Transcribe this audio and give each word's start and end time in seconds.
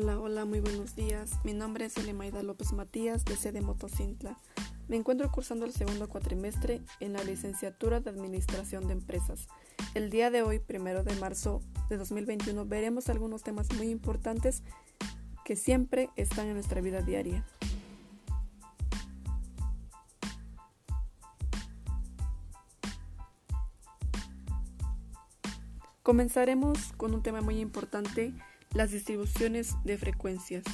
Hola, 0.00 0.20
hola, 0.20 0.44
muy 0.44 0.60
buenos 0.60 0.94
días. 0.94 1.40
Mi 1.42 1.54
nombre 1.54 1.86
es 1.86 1.96
Elemaida 1.96 2.40
López 2.44 2.72
Matías 2.72 3.24
de 3.24 3.34
sede 3.34 3.62
Motocintla. 3.62 4.38
Me 4.86 4.94
encuentro 4.94 5.28
cursando 5.32 5.66
el 5.66 5.72
segundo 5.72 6.08
cuatrimestre 6.08 6.82
en 7.00 7.14
la 7.14 7.24
licenciatura 7.24 7.98
de 7.98 8.10
Administración 8.10 8.86
de 8.86 8.92
Empresas. 8.92 9.48
El 9.94 10.08
día 10.08 10.30
de 10.30 10.42
hoy, 10.42 10.60
primero 10.60 11.02
de 11.02 11.16
marzo 11.16 11.62
de 11.90 11.96
2021, 11.96 12.64
veremos 12.64 13.08
algunos 13.08 13.42
temas 13.42 13.72
muy 13.74 13.88
importantes 13.88 14.62
que 15.44 15.56
siempre 15.56 16.10
están 16.14 16.46
en 16.46 16.54
nuestra 16.54 16.80
vida 16.80 17.02
diaria. 17.02 17.44
Comenzaremos 26.04 26.92
con 26.96 27.14
un 27.14 27.22
tema 27.24 27.40
muy 27.40 27.58
importante 27.58 28.32
las 28.74 28.90
distribuciones 28.90 29.74
de 29.84 29.98
frecuencias. 29.98 30.64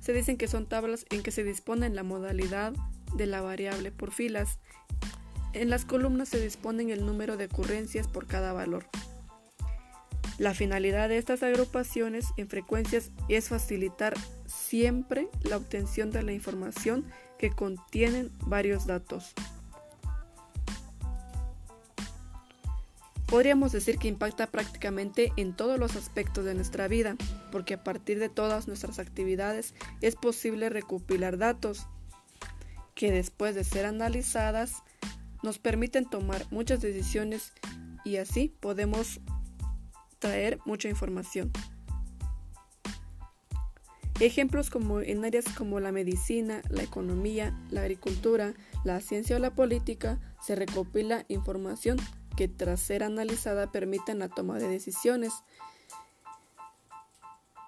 Se 0.00 0.12
dicen 0.12 0.36
que 0.36 0.48
son 0.48 0.66
tablas 0.66 1.06
en 1.10 1.22
que 1.22 1.30
se 1.30 1.44
dispone 1.44 1.88
la 1.90 2.02
modalidad 2.02 2.72
de 3.14 3.26
la 3.26 3.40
variable 3.40 3.92
por 3.92 4.10
filas. 4.12 4.58
En 5.52 5.70
las 5.70 5.84
columnas 5.84 6.28
se 6.28 6.40
disponen 6.40 6.90
el 6.90 7.06
número 7.06 7.36
de 7.36 7.44
ocurrencias 7.44 8.08
por 8.08 8.26
cada 8.26 8.52
valor. 8.52 8.86
La 10.38 10.54
finalidad 10.54 11.08
de 11.08 11.18
estas 11.18 11.42
agrupaciones 11.42 12.26
en 12.36 12.48
frecuencias 12.48 13.10
es 13.28 13.48
facilitar 13.48 14.14
siempre 14.46 15.28
la 15.42 15.56
obtención 15.56 16.10
de 16.10 16.22
la 16.22 16.32
información 16.32 17.04
que 17.38 17.50
contienen 17.50 18.32
varios 18.46 18.86
datos. 18.86 19.34
Podríamos 23.32 23.72
decir 23.72 23.96
que 23.96 24.08
impacta 24.08 24.48
prácticamente 24.48 25.32
en 25.38 25.56
todos 25.56 25.78
los 25.78 25.96
aspectos 25.96 26.44
de 26.44 26.52
nuestra 26.52 26.86
vida, 26.86 27.16
porque 27.50 27.72
a 27.72 27.82
partir 27.82 28.18
de 28.18 28.28
todas 28.28 28.68
nuestras 28.68 28.98
actividades 28.98 29.72
es 30.02 30.16
posible 30.16 30.68
recopilar 30.68 31.38
datos 31.38 31.86
que 32.94 33.10
después 33.10 33.54
de 33.54 33.64
ser 33.64 33.86
analizadas 33.86 34.82
nos 35.42 35.58
permiten 35.58 36.04
tomar 36.04 36.44
muchas 36.50 36.82
decisiones 36.82 37.54
y 38.04 38.18
así 38.18 38.54
podemos 38.60 39.22
traer 40.18 40.58
mucha 40.66 40.90
información. 40.90 41.52
Ejemplos 44.20 44.68
como 44.68 45.00
en 45.00 45.24
áreas 45.24 45.46
como 45.56 45.80
la 45.80 45.90
medicina, 45.90 46.60
la 46.68 46.82
economía, 46.82 47.58
la 47.70 47.80
agricultura, 47.80 48.52
la 48.84 49.00
ciencia 49.00 49.36
o 49.36 49.38
la 49.38 49.54
política 49.54 50.20
se 50.42 50.54
recopila 50.54 51.24
información 51.28 51.96
que 52.42 52.48
tras 52.48 52.80
ser 52.80 53.04
analizada 53.04 53.70
permiten 53.70 54.18
la 54.18 54.28
toma 54.28 54.58
de 54.58 54.66
decisiones 54.66 55.32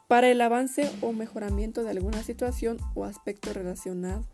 para 0.08 0.28
el 0.28 0.40
avance 0.40 0.92
o 1.00 1.12
mejoramiento 1.12 1.84
de 1.84 1.90
alguna 1.90 2.24
situación 2.24 2.78
o 2.96 3.04
aspecto 3.04 3.52
relacionado. 3.52 4.24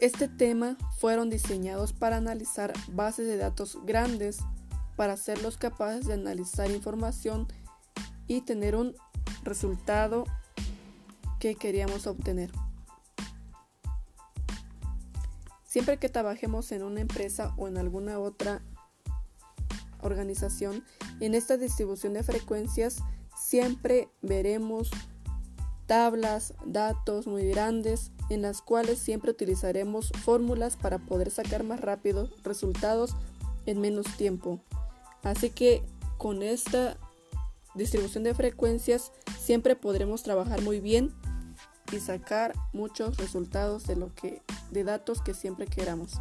Este 0.00 0.26
tema 0.26 0.76
fueron 0.98 1.30
diseñados 1.30 1.92
para 1.92 2.16
analizar 2.16 2.72
bases 2.88 3.28
de 3.28 3.36
datos 3.36 3.78
grandes, 3.84 4.40
para 4.96 5.12
hacerlos 5.12 5.56
capaces 5.56 6.08
de 6.08 6.14
analizar 6.14 6.68
información 6.68 7.46
y 8.26 8.40
tener 8.40 8.74
un 8.74 8.96
resultado 9.44 10.24
que 11.38 11.54
queríamos 11.54 12.08
obtener. 12.08 12.50
Siempre 15.72 15.96
que 15.96 16.10
trabajemos 16.10 16.70
en 16.72 16.82
una 16.82 17.00
empresa 17.00 17.54
o 17.56 17.66
en 17.66 17.78
alguna 17.78 18.18
otra 18.18 18.60
organización, 20.02 20.84
en 21.18 21.34
esta 21.34 21.56
distribución 21.56 22.12
de 22.12 22.22
frecuencias 22.22 22.98
siempre 23.34 24.10
veremos 24.20 24.90
tablas, 25.86 26.52
datos 26.66 27.26
muy 27.26 27.46
grandes 27.46 28.12
en 28.28 28.42
las 28.42 28.60
cuales 28.60 28.98
siempre 28.98 29.30
utilizaremos 29.30 30.12
fórmulas 30.22 30.76
para 30.76 30.98
poder 30.98 31.30
sacar 31.30 31.64
más 31.64 31.80
rápido 31.80 32.28
resultados 32.44 33.16
en 33.64 33.80
menos 33.80 34.14
tiempo. 34.18 34.60
Así 35.22 35.48
que 35.48 35.82
con 36.18 36.42
esta 36.42 36.98
distribución 37.74 38.24
de 38.24 38.34
frecuencias 38.34 39.10
siempre 39.40 39.74
podremos 39.74 40.22
trabajar 40.22 40.60
muy 40.60 40.80
bien 40.80 41.14
y 41.92 42.00
sacar 42.00 42.54
muchos 42.72 43.16
resultados 43.18 43.86
de 43.86 43.96
lo 43.96 44.14
que 44.14 44.42
de 44.70 44.84
datos 44.84 45.20
que 45.20 45.34
siempre 45.34 45.66
queramos. 45.66 46.18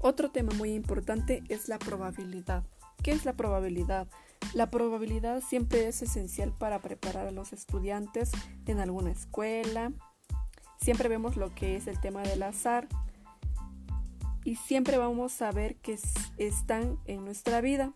Otro 0.00 0.30
tema 0.30 0.54
muy 0.54 0.72
importante 0.72 1.42
es 1.48 1.68
la 1.68 1.78
probabilidad. 1.78 2.64
¿Qué 3.02 3.10
es 3.10 3.24
la 3.24 3.34
probabilidad? 3.34 4.08
La 4.54 4.70
probabilidad 4.70 5.42
siempre 5.42 5.86
es 5.86 6.00
esencial 6.02 6.52
para 6.56 6.80
preparar 6.80 7.26
a 7.26 7.30
los 7.32 7.52
estudiantes 7.52 8.30
en 8.66 8.78
alguna 8.80 9.10
escuela. 9.10 9.92
Siempre 10.80 11.08
vemos 11.08 11.36
lo 11.36 11.54
que 11.54 11.76
es 11.76 11.86
el 11.86 12.00
tema 12.00 12.22
del 12.22 12.42
azar, 12.42 12.88
y 14.48 14.56
siempre 14.56 14.96
vamos 14.96 15.42
a 15.42 15.52
ver 15.52 15.76
que 15.76 15.98
están 16.38 16.98
en 17.04 17.22
nuestra 17.22 17.60
vida 17.60 17.92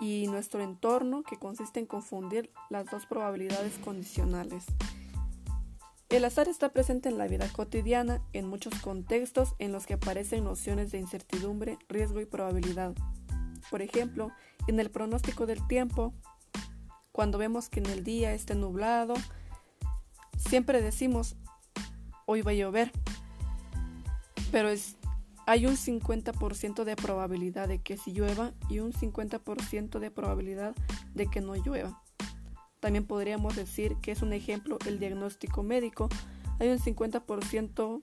y 0.00 0.26
nuestro 0.26 0.60
entorno 0.60 1.22
que 1.22 1.36
consiste 1.36 1.78
en 1.78 1.86
confundir 1.86 2.50
las 2.68 2.86
dos 2.86 3.06
probabilidades 3.06 3.78
condicionales. 3.78 4.64
El 6.08 6.24
azar 6.24 6.48
está 6.48 6.70
presente 6.70 7.08
en 7.08 7.16
la 7.16 7.28
vida 7.28 7.48
cotidiana 7.52 8.20
en 8.32 8.48
muchos 8.48 8.74
contextos 8.80 9.54
en 9.60 9.70
los 9.70 9.86
que 9.86 9.94
aparecen 9.94 10.42
nociones 10.42 10.90
de 10.90 10.98
incertidumbre, 10.98 11.78
riesgo 11.88 12.20
y 12.20 12.26
probabilidad. 12.26 12.94
Por 13.70 13.82
ejemplo, 13.82 14.32
en 14.66 14.80
el 14.80 14.90
pronóstico 14.90 15.46
del 15.46 15.64
tiempo, 15.68 16.12
cuando 17.12 17.38
vemos 17.38 17.68
que 17.68 17.78
en 17.78 17.86
el 17.86 18.02
día 18.02 18.34
esté 18.34 18.56
nublado, 18.56 19.14
siempre 20.36 20.82
decimos, 20.82 21.36
hoy 22.30 22.42
va 22.42 22.52
a 22.52 22.54
llover, 22.54 22.92
pero 24.52 24.68
es 24.68 24.96
hay 25.46 25.66
un 25.66 25.76
50% 25.76 26.84
de 26.84 26.94
probabilidad 26.94 27.66
de 27.66 27.80
que 27.80 27.96
sí 27.96 28.12
llueva 28.12 28.52
y 28.68 28.78
un 28.78 28.92
50% 28.92 29.98
de 29.98 30.10
probabilidad 30.12 30.76
de 31.12 31.26
que 31.26 31.40
no 31.40 31.56
llueva. 31.56 32.00
También 32.78 33.04
podríamos 33.04 33.56
decir 33.56 33.96
que 34.00 34.12
es 34.12 34.22
un 34.22 34.32
ejemplo 34.32 34.78
el 34.86 35.00
diagnóstico 35.00 35.64
médico. 35.64 36.08
Hay 36.60 36.68
un 36.68 36.78
50% 36.78 38.02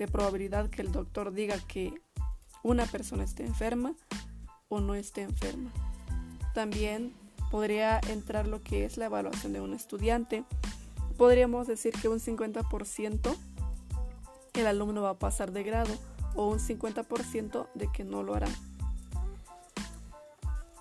de 0.00 0.08
probabilidad 0.08 0.70
que 0.70 0.82
el 0.82 0.90
doctor 0.90 1.32
diga 1.32 1.56
que 1.68 1.94
una 2.64 2.84
persona 2.84 3.22
esté 3.22 3.46
enferma 3.46 3.94
o 4.68 4.80
no 4.80 4.96
esté 4.96 5.22
enferma. 5.22 5.70
También 6.52 7.12
podría 7.52 8.00
entrar 8.08 8.48
lo 8.48 8.60
que 8.60 8.84
es 8.84 8.96
la 8.96 9.04
evaluación 9.04 9.52
de 9.52 9.60
un 9.60 9.72
estudiante. 9.72 10.42
Podríamos 11.16 11.68
decir 11.68 11.92
que 11.92 12.08
un 12.08 12.18
50% 12.18 13.36
el 14.60 14.66
alumno 14.66 15.02
va 15.02 15.10
a 15.10 15.18
pasar 15.18 15.52
de 15.52 15.62
grado 15.62 15.94
o 16.34 16.48
un 16.48 16.58
50% 16.58 17.68
de 17.74 17.92
que 17.92 18.04
no 18.04 18.22
lo 18.22 18.34
harán. 18.34 18.52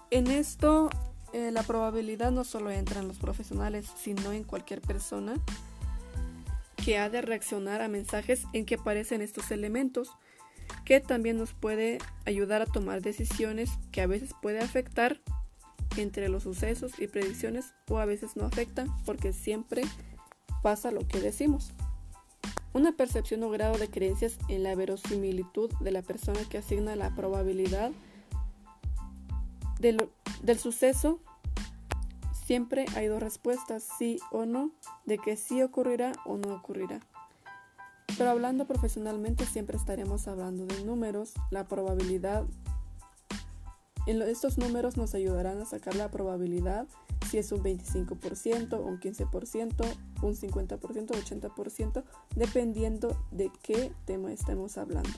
En 0.09 0.27
esto, 0.27 0.89
eh, 1.33 1.51
la 1.51 1.63
probabilidad 1.63 2.31
no 2.31 2.43
solo 2.43 2.71
entra 2.71 3.01
en 3.01 3.07
los 3.07 3.17
profesionales, 3.17 3.91
sino 4.01 4.31
en 4.31 4.43
cualquier 4.43 4.81
persona 4.81 5.35
que 6.83 6.97
ha 6.97 7.09
de 7.09 7.21
reaccionar 7.21 7.81
a 7.81 7.89
mensajes 7.89 8.43
en 8.53 8.65
que 8.65 8.75
aparecen 8.75 9.21
estos 9.21 9.51
elementos, 9.51 10.11
que 10.85 11.01
también 11.01 11.37
nos 11.37 11.53
puede 11.53 11.97
ayudar 12.25 12.61
a 12.61 12.65
tomar 12.65 13.01
decisiones 13.01 13.71
que 13.91 14.01
a 14.01 14.07
veces 14.07 14.31
puede 14.41 14.59
afectar 14.59 15.19
entre 15.97 16.29
los 16.29 16.43
sucesos 16.43 16.99
y 16.99 17.07
predicciones 17.07 17.73
o 17.89 17.97
a 17.97 18.05
veces 18.05 18.37
no 18.37 18.45
afectan 18.45 18.87
porque 19.05 19.33
siempre 19.33 19.81
pasa 20.63 20.91
lo 20.91 21.05
que 21.07 21.19
decimos. 21.19 21.73
Una 22.73 22.91
percepción 22.91 23.43
o 23.43 23.49
grado 23.49 23.77
de 23.77 23.89
creencias 23.89 24.37
en 24.49 24.63
la 24.63 24.75
verosimilitud 24.75 25.71
de 25.79 25.91
la 25.91 26.01
persona 26.01 26.39
que 26.49 26.59
asigna 26.59 26.95
la 26.95 27.15
probabilidad 27.15 27.91
del, 29.79 30.59
suceso. 30.59 31.19
Siempre 32.45 32.85
hay 32.95 33.07
dos 33.07 33.21
respuestas, 33.21 33.87
sí 33.97 34.19
o 34.31 34.45
no, 34.45 34.71
de 35.05 35.17
que 35.17 35.35
sí 35.35 35.61
ocurrirá 35.61 36.13
o 36.25 36.37
no 36.37 36.55
ocurrirá. 36.55 36.99
Pero 38.17 38.29
hablando 38.29 38.65
profesionalmente 38.65 39.45
siempre 39.45 39.77
estaremos 39.77 40.27
hablando 40.27 40.65
de 40.65 40.83
números, 40.83 41.33
la 41.51 41.67
probabilidad. 41.67 42.45
En 44.05 44.21
estos 44.21 44.57
números 44.57 44.95
nos 44.95 45.13
ayudarán 45.13 45.61
a 45.61 45.65
sacar 45.65 45.95
la 45.95 46.09
probabilidad 46.09 46.87
si 47.29 47.37
es 47.37 47.51
un 47.51 47.63
25%, 47.63 48.79
un 48.79 48.99
15%, 48.99 49.97
un 50.21 50.35
50%, 50.35 50.79
80%, 50.79 52.03
dependiendo 52.35 53.17
de 53.31 53.51
qué 53.61 53.91
tema 54.05 54.31
estemos 54.31 54.77
hablando. 54.77 55.09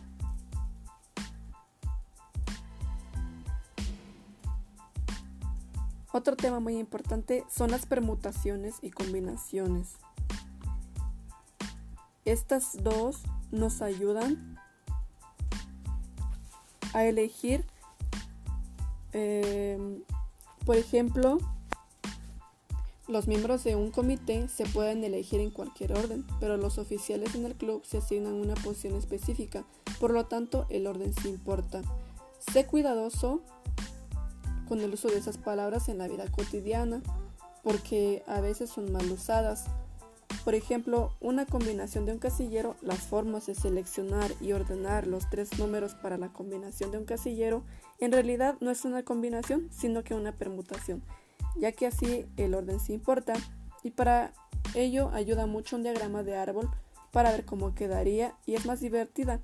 Otro 6.12 6.36
tema 6.36 6.60
muy 6.60 6.78
importante 6.80 7.46
son 7.50 7.70
las 7.70 7.86
permutaciones 7.86 8.76
y 8.82 8.90
combinaciones. 8.90 9.94
Estas 12.26 12.84
dos 12.84 13.22
nos 13.52 13.84
ayudan 13.84 14.58
a 16.94 17.06
elegir, 17.06 17.64
eh, 19.14 20.04
por 20.66 20.78
ejemplo, 20.78 21.38
los 23.10 23.28
miembros 23.28 23.64
de 23.64 23.76
un 23.76 23.90
comité 23.90 24.48
se 24.48 24.68
pueden 24.68 25.04
elegir 25.04 25.40
en 25.40 25.50
cualquier 25.50 25.94
orden, 25.94 26.26
pero 26.40 26.58
los 26.58 26.78
oficiales 26.78 27.34
en 27.34 27.44
el 27.46 27.56
club 27.56 27.84
se 27.84 27.98
asignan 27.98 28.34
una 28.34 28.54
posición 28.54 28.96
específica, 28.96 29.66
por 30.00 30.12
lo 30.12 30.28
tanto 30.28 30.68
el 30.70 30.86
orden 30.86 31.12
sí 31.16 31.30
importa. 31.30 31.82
Sé 32.54 32.68
cuidadoso 32.68 33.42
con 34.68 34.80
el 34.82 34.94
uso 34.94 35.08
de 35.08 35.18
esas 35.18 35.40
palabras 35.40 35.90
en 35.90 35.98
la 35.98 36.08
vida 36.08 36.32
cotidiana, 36.32 37.02
porque 37.64 38.22
a 38.28 38.42
veces 38.42 38.70
son 38.70 38.92
mal 38.92 39.12
usadas. 39.12 39.66
Por 40.46 40.54
ejemplo, 40.54 41.12
una 41.20 41.48
combinación 41.48 42.06
de 42.06 42.14
un 42.14 42.20
casillero, 42.20 42.76
las 42.82 43.00
formas 43.00 43.48
de 43.48 43.56
seleccionar 43.56 44.32
y 44.40 44.52
ordenar 44.52 45.08
los 45.08 45.28
tres 45.32 45.58
números 45.58 45.96
para 45.96 46.20
la 46.20 46.32
combinación 46.32 46.92
de 46.92 47.00
un 47.00 47.06
casillero, 47.06 47.64
en 47.98 48.12
realidad 48.12 48.56
no 48.62 48.70
es 48.70 48.86
una 48.86 49.02
combinación, 49.02 49.68
sino 49.72 50.04
que 50.04 50.14
una 50.14 50.32
permutación 50.32 51.02
ya 51.56 51.72
que 51.72 51.88
así 51.88 52.26
el 52.38 52.54
orden 52.54 52.80
se 52.80 52.94
importa 52.94 53.34
y 53.84 53.92
para 53.92 54.34
ello 54.76 55.10
ayuda 55.14 55.46
mucho 55.46 55.76
un 55.76 55.84
diagrama 55.84 56.24
de 56.24 56.38
árbol 56.38 56.70
para 57.12 57.32
ver 57.32 57.46
cómo 57.46 57.74
quedaría 57.74 58.36
y 58.46 58.56
es 58.56 58.66
más 58.66 58.80
divertida. 58.80 59.40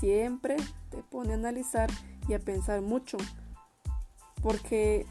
Siempre 0.00 0.56
te 0.90 1.02
pone 1.02 1.32
a 1.32 1.36
analizar 1.36 1.90
y 2.28 2.34
a 2.34 2.38
pensar 2.38 2.80
mucho, 2.80 3.18
porque 4.42 5.06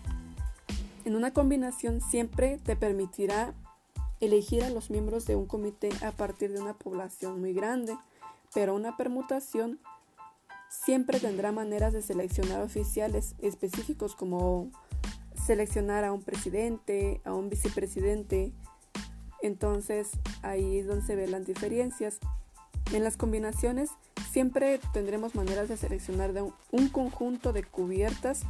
en 1.05 1.15
una 1.15 1.31
combinación 1.31 2.01
siempre 2.01 2.57
te 2.57 2.75
permitirá 2.75 3.53
elegir 4.19 4.63
a 4.63 4.69
los 4.69 4.89
miembros 4.89 5.25
de 5.25 5.35
un 5.35 5.45
comité 5.45 5.89
a 6.03 6.11
partir 6.11 6.51
de 6.51 6.61
una 6.61 6.73
población 6.73 7.39
muy 7.39 7.53
grande, 7.53 7.97
pero 8.53 8.75
una 8.75 8.97
permutación 8.97 9.79
siempre 10.69 11.19
tendrá 11.19 11.51
maneras 11.51 11.93
de 11.93 12.01
seleccionar 12.01 12.61
oficiales 12.61 13.35
específicos 13.39 14.15
como 14.15 14.71
seleccionar 15.49 16.03
a 16.03 16.13
un 16.13 16.21
presidente, 16.21 17.21
a 17.25 17.33
un 17.33 17.49
vicepresidente. 17.49 18.51
Entonces 19.41 20.11
ahí 20.43 20.77
es 20.77 20.85
donde 20.85 21.03
se 21.03 21.15
ven 21.15 21.31
las 21.31 21.47
diferencias. 21.47 22.19
En 22.93 23.03
las 23.03 23.17
combinaciones 23.17 23.89
siempre 24.31 24.79
tendremos 24.93 25.33
maneras 25.33 25.67
de 25.67 25.75
seleccionar 25.75 26.33
de 26.33 26.43
un, 26.43 26.89
conjunto 26.89 27.51
de 27.51 27.63
cubiertas 27.63 28.43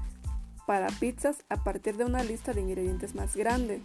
para 0.68 0.88
pizzas 0.88 1.38
a 1.48 1.64
partir 1.64 1.96
de 1.96 2.04
una 2.04 2.22
lista 2.22 2.52
de 2.52 2.60
ingredientes 2.60 3.16
más 3.16 3.34
grande. 3.34 3.82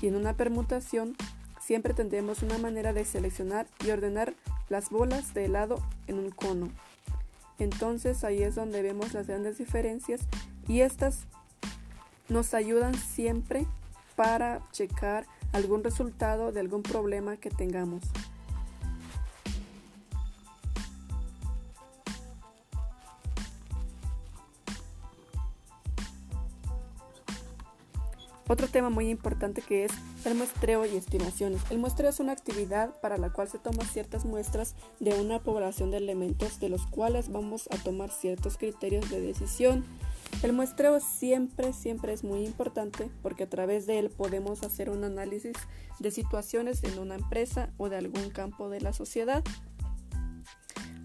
Y 0.00 0.06
en 0.06 0.16
una 0.16 0.32
permutación 0.32 1.14
siempre 1.60 1.92
tendremos 1.92 2.42
una 2.42 2.56
manera 2.56 2.94
de 2.94 3.04
seleccionar 3.04 3.66
y 3.84 3.90
ordenar 3.90 4.32
las 4.70 4.88
bolas 4.88 5.34
de 5.34 5.44
helado 5.44 5.76
en 6.06 6.20
un 6.20 6.30
cono. 6.30 6.70
Entonces 7.58 8.24
ahí 8.24 8.42
es 8.42 8.54
donde 8.54 8.80
vemos 8.80 9.12
las 9.12 9.26
grandes 9.26 9.58
diferencias 9.58 10.22
y 10.66 10.80
estas 10.80 11.26
nos 12.28 12.54
ayudan 12.54 12.94
siempre 12.94 13.66
para 14.16 14.60
checar 14.72 15.26
algún 15.52 15.84
resultado 15.84 16.52
de 16.52 16.60
algún 16.60 16.82
problema 16.82 17.36
que 17.36 17.50
tengamos. 17.50 18.02
Otro 28.50 28.66
tema 28.66 28.88
muy 28.88 29.10
importante 29.10 29.60
que 29.60 29.84
es 29.84 29.92
el 30.24 30.34
muestreo 30.34 30.86
y 30.86 30.96
estimaciones. 30.96 31.60
El 31.68 31.76
muestreo 31.76 32.08
es 32.08 32.18
una 32.18 32.32
actividad 32.32 32.98
para 33.02 33.18
la 33.18 33.30
cual 33.30 33.46
se 33.48 33.58
toman 33.58 33.86
ciertas 33.86 34.24
muestras 34.24 34.74
de 35.00 35.12
una 35.20 35.38
población 35.38 35.90
de 35.90 35.98
elementos 35.98 36.58
de 36.58 36.70
los 36.70 36.86
cuales 36.86 37.30
vamos 37.30 37.68
a 37.70 37.76
tomar 37.76 38.10
ciertos 38.10 38.56
criterios 38.56 39.10
de 39.10 39.20
decisión. 39.20 39.84
El 40.42 40.52
muestreo 40.52 41.00
siempre, 41.00 41.72
siempre 41.72 42.12
es 42.12 42.22
muy 42.22 42.44
importante 42.44 43.10
porque 43.22 43.44
a 43.44 43.50
través 43.50 43.86
de 43.86 43.98
él 43.98 44.08
podemos 44.08 44.62
hacer 44.62 44.88
un 44.88 45.02
análisis 45.02 45.56
de 45.98 46.12
situaciones 46.12 46.84
en 46.84 46.98
una 47.00 47.16
empresa 47.16 47.70
o 47.76 47.88
de 47.88 47.96
algún 47.96 48.30
campo 48.30 48.68
de 48.68 48.80
la 48.80 48.92
sociedad, 48.92 49.42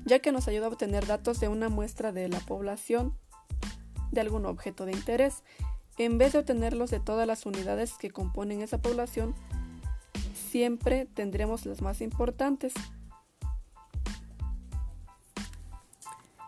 ya 0.06 0.20
que 0.20 0.32
nos 0.32 0.48
ayuda 0.48 0.68
a 0.68 0.70
obtener 0.70 1.08
datos 1.08 1.40
de 1.40 1.48
una 1.48 1.70
muestra 1.70 2.12
de 2.12 2.30
la 2.30 2.40
población 2.42 3.18
de 4.12 4.22
algún 4.22 4.46
objeto 4.46 4.86
de 4.86 4.92
interés. 4.92 5.44
En 5.98 6.20
vez 6.20 6.34
de 6.34 6.40
obtenerlos 6.40 6.92
de 6.92 7.00
todas 7.00 7.26
las 7.26 7.48
unidades 7.48 7.94
que 8.00 8.12
componen 8.12 8.62
esa 8.62 8.80
población, 8.82 9.34
siempre 10.36 11.08
tendremos 11.08 11.66
las 11.66 11.82
más 11.82 12.02
importantes. 12.02 12.74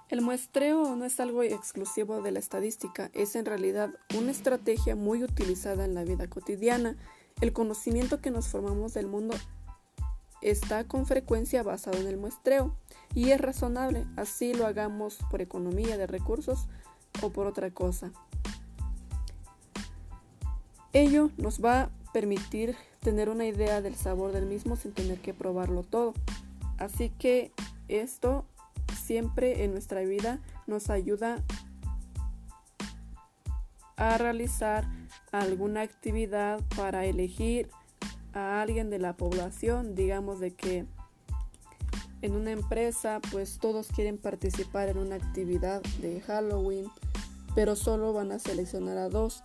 El 0.07 0.21
muestreo 0.21 0.95
no 0.95 1.03
es 1.03 1.19
algo 1.19 1.41
exclusivo 1.41 2.21
de 2.21 2.31
la 2.31 2.37
estadística, 2.37 3.09
es 3.13 3.35
en 3.35 3.45
realidad 3.45 3.89
una 4.15 4.29
estrategia 4.29 4.95
muy 4.95 5.23
utilizada 5.23 5.83
en 5.83 5.95
la 5.95 6.03
vida 6.03 6.27
cotidiana. 6.27 6.95
El 7.41 7.53
conocimiento 7.53 8.21
que 8.21 8.29
nos 8.29 8.47
formamos 8.47 8.93
del 8.93 9.07
mundo 9.07 9.35
está 10.41 10.87
con 10.87 11.07
frecuencia 11.07 11.63
basado 11.63 11.97
en 11.97 12.05
el 12.05 12.17
muestreo 12.17 12.75
y 13.15 13.31
es 13.31 13.41
razonable, 13.41 14.05
así 14.15 14.53
lo 14.53 14.67
hagamos 14.67 15.17
por 15.31 15.41
economía 15.41 15.97
de 15.97 16.05
recursos 16.05 16.67
o 17.23 17.31
por 17.31 17.47
otra 17.47 17.71
cosa. 17.71 18.11
Ello 20.93 21.31
nos 21.37 21.65
va 21.65 21.81
a 21.81 21.89
permitir 22.13 22.75
tener 22.99 23.27
una 23.27 23.47
idea 23.47 23.81
del 23.81 23.95
sabor 23.95 24.33
del 24.33 24.45
mismo 24.45 24.75
sin 24.75 24.93
tener 24.93 25.19
que 25.19 25.33
probarlo 25.33 25.81
todo. 25.81 26.13
Así 26.77 27.09
que 27.09 27.51
esto 27.87 28.45
siempre 29.05 29.63
en 29.63 29.71
nuestra 29.71 30.01
vida 30.01 30.41
nos 30.65 30.89
ayuda 30.89 31.43
a 33.97 34.17
realizar 34.17 34.85
alguna 35.31 35.81
actividad 35.81 36.59
para 36.75 37.05
elegir 37.05 37.69
a 38.33 38.61
alguien 38.61 38.89
de 38.89 38.99
la 38.99 39.15
población, 39.15 39.95
digamos 39.95 40.39
de 40.39 40.55
que 40.55 40.85
en 42.21 42.35
una 42.35 42.51
empresa 42.51 43.21
pues 43.31 43.59
todos 43.59 43.87
quieren 43.87 44.17
participar 44.17 44.89
en 44.89 44.97
una 44.97 45.15
actividad 45.15 45.81
de 46.01 46.21
Halloween, 46.21 46.87
pero 47.53 47.75
solo 47.75 48.11
van 48.11 48.31
a 48.31 48.39
seleccionar 48.39 48.97
a 48.97 49.09
dos. 49.09 49.43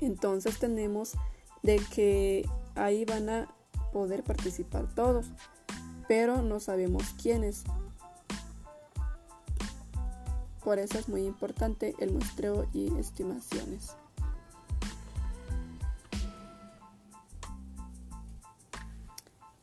Entonces 0.00 0.58
tenemos 0.58 1.14
de 1.62 1.80
que 1.92 2.48
ahí 2.76 3.04
van 3.04 3.28
a 3.28 3.54
poder 3.92 4.22
participar 4.22 4.94
todos, 4.94 5.26
pero 6.06 6.42
no 6.42 6.60
sabemos 6.60 7.14
quiénes. 7.20 7.64
Por 10.66 10.80
eso 10.80 10.98
es 10.98 11.08
muy 11.08 11.24
importante 11.24 11.94
el 12.00 12.10
muestreo 12.10 12.66
y 12.72 12.88
estimaciones. 12.98 13.94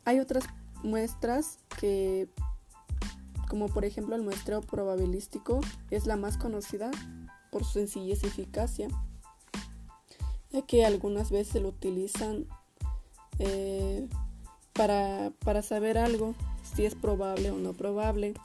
Hay 0.06 0.22
otras 0.22 0.46
muestras 0.82 1.60
que, 1.78 2.30
como 3.50 3.68
por 3.68 3.84
ejemplo 3.84 4.16
el 4.16 4.22
muestreo 4.22 4.62
probabilístico, 4.62 5.60
es 5.92 6.06
la 6.06 6.16
más 6.16 6.38
conocida 6.38 6.90
por 7.52 7.66
su 7.66 7.80
sencillez 7.80 8.24
y 8.24 8.28
eficacia, 8.28 8.88
ya 10.52 10.62
que 10.62 10.86
algunas 10.86 11.32
veces 11.32 11.62
lo 11.62 11.68
utilizan 11.68 12.48
eh, 13.40 14.08
para, 14.72 15.34
para 15.44 15.64
saber 15.64 15.98
algo, 15.98 16.34
si 16.74 16.86
es 16.86 16.96
probable 16.96 17.52
o 17.52 17.58
no 17.58 17.74
probable. 17.74 18.36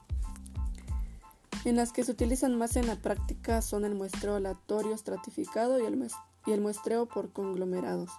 En 1.68 1.76
las 1.76 1.92
que 1.92 2.02
se 2.02 2.12
utilizan 2.12 2.56
más 2.56 2.76
en 2.76 2.86
la 2.86 2.96
práctica 2.96 3.60
son 3.60 3.84
el 3.84 3.94
muestreo 3.94 4.36
aleatorio 4.36 4.94
estratificado 4.94 5.78
y 5.78 5.84
el, 6.50 6.60
muestreo 6.62 7.04
por 7.04 7.30
conglomerados. 7.30 8.10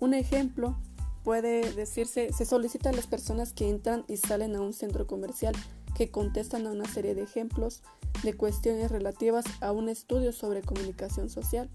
Un 0.00 0.12
ejemplo 0.12 0.76
puede 1.22 1.72
decirse, 1.74 2.32
se 2.32 2.44
solicita 2.44 2.88
a 2.88 2.92
las 2.92 3.06
personas 3.06 3.52
que 3.52 3.70
entran 3.70 4.04
y 4.08 4.16
salen 4.16 4.56
a 4.56 4.60
un 4.60 4.72
centro 4.72 5.06
comercial 5.06 5.54
que 5.94 6.10
contestan 6.10 6.66
a 6.66 6.72
una 6.72 6.86
serie 6.86 7.14
de 7.14 7.22
ejemplos 7.22 7.80
de 8.24 8.34
cuestiones 8.34 8.90
relativas 8.90 9.44
a 9.60 9.70
un 9.70 9.88
estudio 9.88 10.32
sobre 10.32 10.62
comunicación 10.62 11.30
social. 11.30 11.70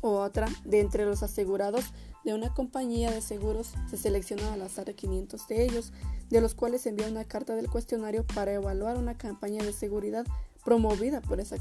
O 0.00 0.20
otra, 0.20 0.48
de 0.64 0.80
entre 0.80 1.04
los 1.04 1.22
asegurados 1.22 1.92
de 2.24 2.34
una 2.34 2.52
compañía 2.52 3.10
de 3.10 3.20
seguros 3.20 3.74
se 3.88 3.96
seleccionan 3.96 4.52
al 4.52 4.62
azar 4.62 4.92
500 4.94 5.46
de 5.48 5.64
ellos, 5.64 5.92
de 6.30 6.40
los 6.40 6.54
cuales 6.54 6.82
se 6.82 6.88
envía 6.88 7.08
una 7.08 7.24
carta 7.24 7.54
del 7.54 7.70
cuestionario 7.70 8.26
para 8.26 8.52
evaluar 8.52 8.96
una 8.96 9.16
campaña 9.16 9.62
de 9.62 9.72
seguridad 9.72 10.26
promovida 10.64 11.20
por 11.20 11.40
esa 11.40 11.56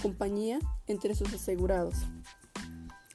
compañía 0.00 0.60
entre 0.86 1.14
sus 1.14 1.34
asegurados. 1.34 1.96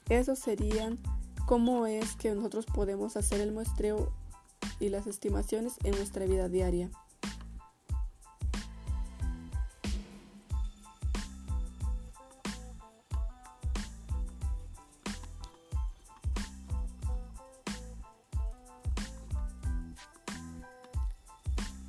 Esos 0.09 0.39
serían 0.39 0.99
cómo 1.47 1.87
es 1.87 2.15
que 2.17 2.33
nosotros 2.35 2.65
podemos 2.65 3.15
hacer 3.15 3.39
el 3.39 3.53
muestreo 3.53 4.11
y 4.79 4.89
las 4.89 5.07
estimaciones 5.07 5.73
en 5.83 5.91
nuestra 5.91 6.25
vida 6.25 6.49
diaria. 6.49 6.91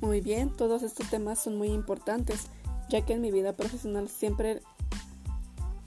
Muy 0.05 0.21
bien, 0.21 0.51
todos 0.51 0.83
estos 0.83 1.09
temas 1.09 1.39
son 1.39 1.57
muy 1.57 1.69
importantes, 1.69 2.45
ya 2.89 3.03
que 3.03 3.13
en 3.13 3.21
mi 3.21 3.31
vida 3.31 3.53
profesional 3.53 4.07
siempre, 4.07 4.61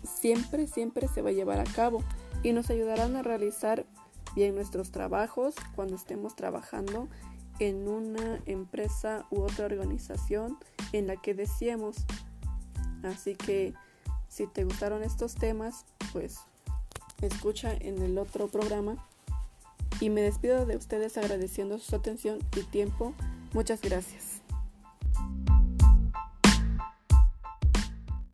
siempre, 0.03 0.67
siempre 0.67 1.07
se 1.07 1.23
va 1.23 1.31
a 1.31 1.33
llevar 1.33 1.61
a 1.61 1.65
cabo 1.65 2.03
y 2.43 2.53
nos 2.53 2.69
ayudarán 2.69 3.15
a 3.15 3.23
realizar 3.23 3.87
bien 4.35 4.57
nuestros 4.57 4.91
trabajos 4.91 5.55
cuando 5.77 5.95
estemos 5.95 6.35
trabajando 6.35 7.07
en 7.61 7.87
una 7.87 8.43
empresa 8.47 9.25
u 9.31 9.43
otra 9.43 9.67
organización 9.67 10.59
en 10.93 11.07
la 11.07 11.15
que 11.15 11.35
deseemos. 11.35 11.99
Así 13.05 13.37
que 13.37 13.73
si 14.27 14.49
te 14.49 14.65
gustaron 14.65 15.05
estos 15.05 15.37
temas, 15.37 15.87
pues 16.13 16.41
escucha 17.23 17.73
en 17.73 18.03
el 18.03 18.19
otro 18.19 18.49
programa. 18.49 18.97
Y 20.01 20.11
me 20.11 20.23
despido 20.23 20.67
de 20.67 20.77
ustedes 20.77 21.17
agradeciendo 21.17 21.79
su 21.79 21.95
atención 21.95 22.41
y 22.57 22.65
tiempo. 22.65 23.15
Muchas 23.53 23.81
gracias. 23.81 24.38